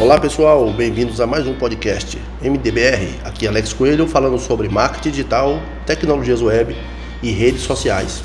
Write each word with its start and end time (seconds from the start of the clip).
Olá 0.00 0.18
pessoal, 0.18 0.72
bem-vindos 0.72 1.20
a 1.20 1.26
mais 1.26 1.46
um 1.46 1.54
podcast 1.54 2.18
MDBR. 2.42 3.20
Aqui 3.24 3.46
é 3.46 3.48
Alex 3.48 3.72
Coelho 3.72 4.08
falando 4.08 4.38
sobre 4.38 4.68
marketing 4.68 5.10
digital, 5.10 5.60
tecnologias 5.86 6.42
web 6.42 6.76
e 7.22 7.30
redes 7.30 7.62
sociais. 7.62 8.22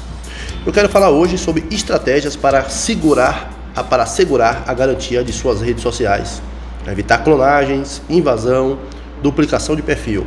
Eu 0.65 0.73
quero 0.73 0.89
falar 0.89 1.09
hoje 1.09 1.37
sobre 1.37 1.65
estratégias 1.69 2.35
para 2.35 2.67
segurar, 2.69 3.51
para 3.89 4.03
assegurar 4.03 4.63
a 4.65 4.73
garantia 4.73 5.23
de 5.23 5.31
suas 5.31 5.61
redes 5.61 5.83
sociais, 5.83 6.41
evitar 6.87 7.19
clonagens, 7.19 8.01
invasão, 8.09 8.79
duplicação 9.21 9.75
de 9.75 9.83
perfil. 9.83 10.25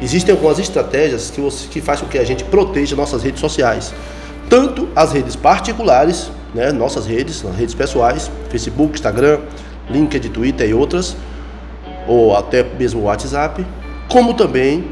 Existem 0.00 0.32
algumas 0.32 0.58
estratégias 0.58 1.30
que, 1.30 1.40
você, 1.40 1.66
que 1.66 1.80
fazem 1.80 2.04
com 2.04 2.10
que 2.10 2.18
a 2.18 2.24
gente 2.24 2.44
proteja 2.44 2.94
nossas 2.94 3.22
redes 3.22 3.40
sociais, 3.40 3.92
tanto 4.48 4.88
as 4.94 5.12
redes 5.12 5.34
particulares, 5.34 6.30
né, 6.54 6.70
nossas 6.70 7.06
redes, 7.06 7.44
as 7.44 7.56
redes 7.56 7.74
pessoais, 7.74 8.30
Facebook, 8.50 8.94
Instagram, 8.94 9.40
LinkedIn, 9.90 10.28
Twitter 10.30 10.68
e 10.68 10.74
outras, 10.74 11.16
ou 12.06 12.36
até 12.36 12.62
mesmo 12.62 13.02
WhatsApp, 13.02 13.64
como 14.08 14.34
também 14.34 14.84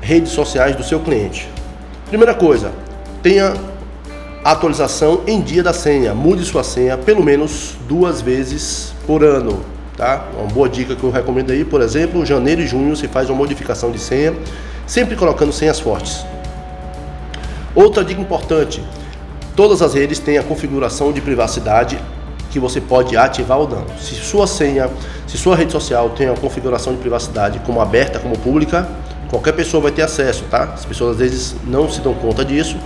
redes 0.00 0.32
sociais 0.32 0.76
do 0.76 0.82
seu 0.82 1.00
cliente. 1.00 1.48
Primeira 2.08 2.34
coisa, 2.34 2.72
tenha 3.22 3.54
atualização 4.44 5.22
em 5.26 5.40
dia 5.40 5.62
da 5.62 5.72
senha. 5.72 6.14
Mude 6.14 6.44
sua 6.44 6.64
senha 6.64 6.96
pelo 6.96 7.22
menos 7.22 7.76
duas 7.88 8.20
vezes 8.20 8.94
por 9.06 9.22
ano. 9.22 9.60
Tá? 9.96 10.24
Uma 10.38 10.46
boa 10.46 10.68
dica 10.68 10.96
que 10.96 11.04
eu 11.04 11.10
recomendo 11.10 11.50
aí, 11.50 11.64
por 11.64 11.80
exemplo, 11.82 12.24
janeiro 12.24 12.62
e 12.62 12.66
junho 12.66 12.96
você 12.96 13.06
faz 13.06 13.28
uma 13.28 13.36
modificação 13.36 13.90
de 13.90 13.98
senha, 13.98 14.34
sempre 14.86 15.14
colocando 15.14 15.52
senhas 15.52 15.78
fortes. 15.78 16.24
Outra 17.74 18.02
dica 18.02 18.20
importante: 18.20 18.82
todas 19.54 19.82
as 19.82 19.92
redes 19.92 20.18
têm 20.18 20.38
a 20.38 20.42
configuração 20.42 21.12
de 21.12 21.20
privacidade 21.20 21.98
que 22.50 22.58
você 22.58 22.80
pode 22.80 23.16
ativar 23.16 23.58
ou 23.58 23.68
não. 23.68 23.84
Se 23.98 24.14
sua 24.16 24.46
senha, 24.46 24.90
se 25.26 25.38
sua 25.38 25.56
rede 25.56 25.72
social 25.72 26.10
tem 26.10 26.28
a 26.28 26.34
configuração 26.34 26.92
de 26.92 26.98
privacidade 26.98 27.60
como 27.60 27.80
aberta, 27.80 28.18
como 28.18 28.36
pública, 28.38 28.88
qualquer 29.28 29.52
pessoa 29.52 29.82
vai 29.82 29.92
ter 29.92 30.02
acesso, 30.02 30.44
tá? 30.50 30.64
As 30.74 30.84
pessoas 30.84 31.12
às 31.12 31.16
vezes 31.18 31.56
não 31.64 31.88
se 31.88 32.00
dão 32.00 32.12
conta 32.14 32.44
disso. 32.44 32.76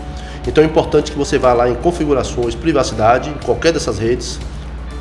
Então 0.47 0.63
é 0.63 0.67
importante 0.67 1.11
que 1.11 1.17
você 1.17 1.39
vá 1.39 1.55
lá 1.55 1.69
em 1.69 1.75
configurações, 1.75 2.55
privacidade, 2.55 3.31
em 3.31 3.45
qualquer 3.45 3.73
dessas 3.73 3.99
redes. 3.99 4.39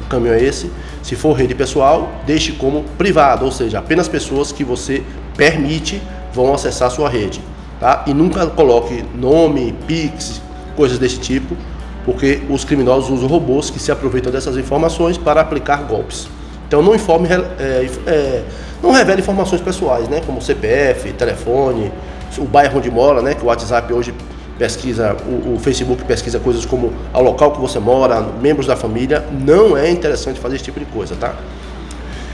O 0.05 0.07
caminho 0.07 0.33
é 0.33 0.41
esse. 0.41 0.71
Se 1.01 1.15
for 1.15 1.33
rede 1.33 1.53
pessoal, 1.53 2.09
deixe 2.25 2.53
como 2.53 2.83
privado, 2.97 3.43
ou 3.43 3.51
seja, 3.51 3.79
apenas 3.79 4.07
pessoas 4.07 4.53
que 4.53 4.63
você 4.63 5.03
permite 5.35 6.01
vão 6.33 6.53
acessar 6.53 6.87
a 6.87 6.91
sua 6.91 7.09
rede, 7.09 7.41
tá? 7.79 8.03
E 8.07 8.13
nunca 8.13 8.47
coloque 8.47 9.03
nome, 9.13 9.75
pix, 9.85 10.41
coisas 10.75 10.97
desse 10.97 11.19
tipo 11.19 11.57
porque 12.05 12.41
os 12.49 12.63
criminosos 12.63 13.09
usam 13.09 13.27
robôs 13.27 13.69
que 13.69 13.79
se 13.79 13.91
aproveitam 13.91 14.31
dessas 14.31 14.57
informações 14.57 15.17
para 15.17 15.41
aplicar 15.41 15.83
golpes. 15.83 16.27
Então 16.67 16.81
não 16.81 16.95
informe, 16.95 17.29
é, 17.59 17.89
é, 18.07 18.43
não 18.81 18.91
revele 18.91 19.21
informações 19.21 19.61
pessoais, 19.61 20.09
né, 20.09 20.21
como 20.25 20.41
CPF, 20.41 21.13
telefone, 21.13 21.91
o 22.37 22.45
bairro 22.45 22.79
onde 22.79 22.89
mora, 22.89 23.21
né, 23.21 23.33
que 23.33 23.43
o 23.43 23.45
WhatsApp 23.45 23.93
hoje 23.93 24.13
pesquisa, 24.57 25.15
o, 25.25 25.55
o, 25.55 25.59
Facebook 25.59 26.03
pesquisa 26.03 26.39
coisas 26.39 26.65
como 26.65 26.93
o 27.13 27.21
local 27.21 27.51
que 27.51 27.59
você 27.59 27.79
mora, 27.79 28.21
membros 28.21 28.67
da 28.67 28.75
família. 28.75 29.23
Não 29.31 29.77
é 29.77 29.89
interessante 29.89 30.39
fazer 30.39 30.55
esse 30.55 30.65
tipo 30.65 30.79
de 30.79 30.85
coisa, 30.85 31.15
tá? 31.15 31.33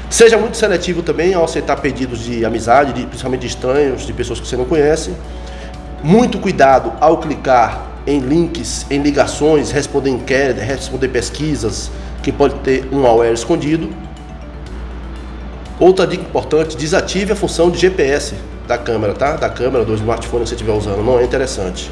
Seja 0.09 0.38
muito 0.38 0.58
seletivo 0.58 1.04
também 1.04 1.33
ao 1.33 1.44
aceitar 1.44 1.78
pedidos 1.78 2.20
de 2.20 2.44
amizade, 2.44 2.94
de, 2.94 3.06
principalmente 3.06 3.42
de 3.42 3.48
estranhos, 3.48 4.06
de 4.06 4.14
pessoas 4.14 4.39
que 4.39 4.48
você 4.48 4.58
não 4.58 4.66
conhece. 4.66 5.14
Muito 6.04 6.39
cuidado 6.39 6.94
ao 7.00 7.17
clicar 7.17 7.89
em 8.10 8.20
links, 8.20 8.88
em 8.90 9.02
ligações, 9.02 9.70
responder 9.72 10.10
inquéritos, 10.10 10.64
responder 10.64 11.10
pesquisas, 11.10 11.92
que 12.24 12.32
pode 12.32 12.56
ter 12.56 12.88
um 12.92 13.04
malware 13.04 13.34
escondido. 13.34 13.90
Outra 15.80 16.08
dica 16.08 16.24
importante, 16.24 16.76
desative 16.76 17.34
a 17.34 17.36
função 17.36 17.70
de 17.70 17.78
GPS 17.78 18.34
da 18.68 18.78
câmera, 18.78 19.14
tá? 19.14 19.36
Da 19.36 19.50
câmera 19.50 19.86
do 19.86 19.94
smartphone 19.94 20.44
que 20.44 20.50
você 20.50 20.56
estiver 20.56 20.74
usando, 20.74 21.04
não 21.04 21.20
é 21.20 21.24
interessante. 21.24 21.92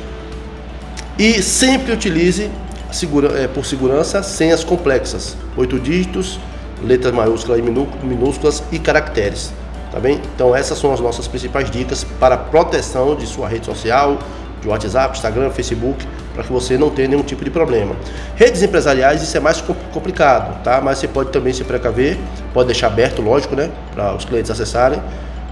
E 1.19 1.41
sempre 1.41 1.93
utilize 1.93 2.49
segura, 2.91 3.39
é, 3.39 3.47
por 3.47 3.65
segurança 3.65 4.23
senhas 4.23 4.63
complexas, 4.63 5.37
oito 5.55 5.79
dígitos, 5.79 6.39
letras 6.83 7.13
maiúsculas 7.13 7.59
e 7.59 7.61
minúsculas 7.61 8.63
e 8.71 8.79
caracteres, 8.79 9.51
tá 9.91 9.99
bem? 9.99 10.19
Então 10.35 10.55
essas 10.55 10.77
são 10.77 10.91
as 10.93 10.99
nossas 10.99 11.27
principais 11.27 11.69
dicas 11.69 12.03
para 12.19 12.37
proteção 12.37 13.15
de 13.15 13.25
sua 13.25 13.47
rede 13.47 13.65
social, 13.65 14.19
de 14.61 14.67
WhatsApp, 14.67 15.15
Instagram, 15.15 15.49
Facebook, 15.49 16.05
para 16.33 16.43
que 16.43 16.51
você 16.51 16.77
não 16.77 16.89
tenha 16.89 17.07
nenhum 17.07 17.23
tipo 17.23 17.43
de 17.43 17.49
problema. 17.49 17.95
Redes 18.35 18.61
empresariais, 18.61 19.21
isso 19.21 19.35
é 19.35 19.39
mais 19.39 19.61
complicado, 19.91 20.61
tá? 20.63 20.81
Mas 20.81 20.99
você 20.99 21.07
pode 21.07 21.31
também 21.31 21.53
se 21.53 21.63
precaver, 21.63 22.17
pode 22.53 22.67
deixar 22.67 22.87
aberto, 22.87 23.21
lógico, 23.21 23.55
né? 23.55 23.69
Para 23.93 24.15
os 24.15 24.25
clientes 24.25 24.51
acessarem, 24.51 25.01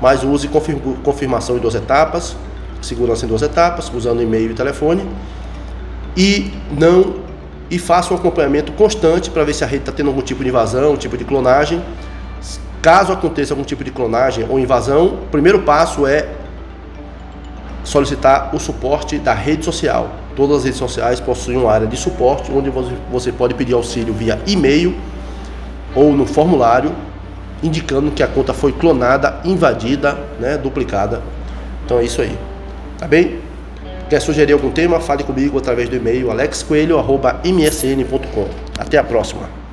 mas 0.01 0.23
use 0.23 0.47
confirmação 1.03 1.57
em 1.57 1.59
duas 1.59 1.75
etapas, 1.75 2.35
segurança 2.81 3.25
em 3.25 3.27
duas 3.27 3.41
etapas, 3.41 3.91
usando 3.93 4.21
e-mail 4.21 4.51
e 4.51 4.53
telefone. 4.53 5.07
E 6.15 6.53
não 6.71 7.25
e 7.69 7.79
faça 7.79 8.13
um 8.13 8.17
acompanhamento 8.17 8.71
constante 8.73 9.29
para 9.29 9.43
ver 9.43 9.53
se 9.53 9.63
a 9.63 9.67
rede 9.67 9.81
está 9.81 9.91
tendo 9.91 10.07
algum 10.07 10.21
tipo 10.21 10.43
de 10.43 10.49
invasão, 10.49 10.95
tipo 10.95 11.17
de 11.17 11.25
clonagem. 11.25 11.83
Caso 12.81 13.11
aconteça 13.11 13.53
algum 13.53 13.63
tipo 13.63 13.83
de 13.83 13.89
clonagem 13.89 14.45
ou 14.47 14.59
invasão, 14.59 15.07
o 15.07 15.27
primeiro 15.31 15.63
passo 15.63 16.05
é 16.05 16.27
solicitar 17.85 18.53
o 18.53 18.59
suporte 18.59 19.17
da 19.17 19.33
rede 19.33 19.63
social. 19.63 20.09
Todas 20.35 20.57
as 20.57 20.65
redes 20.65 20.79
sociais 20.79 21.21
possuem 21.21 21.57
uma 21.57 21.71
área 21.71 21.87
de 21.87 21.95
suporte 21.95 22.51
onde 22.51 22.69
você 23.09 23.31
pode 23.31 23.53
pedir 23.53 23.73
auxílio 23.73 24.13
via 24.13 24.37
e-mail 24.45 24.93
ou 25.95 26.11
no 26.11 26.25
formulário 26.25 26.91
indicando 27.63 28.11
que 28.11 28.21
a 28.21 28.27
conta 28.27 28.53
foi 28.53 28.73
clonada, 28.73 29.39
invadida, 29.45 30.19
né, 30.39 30.57
duplicada. 30.57 31.21
Então 31.85 31.99
é 31.99 32.03
isso 32.03 32.21
aí. 32.21 32.37
Tá 32.97 33.07
bem? 33.07 33.39
Quer 34.09 34.19
sugerir 34.19 34.51
algum 34.53 34.71
tema? 34.71 34.99
Fale 34.99 35.23
comigo 35.23 35.57
através 35.57 35.87
do 35.89 35.95
e-mail 35.95 36.29
alexcoelho.msn.com. 36.29 38.47
Até 38.77 38.97
a 38.97 39.03
próxima. 39.03 39.64